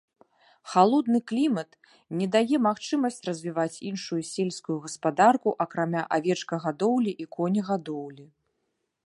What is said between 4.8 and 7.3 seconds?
гаспадарку, акрамя авечкагадоўлі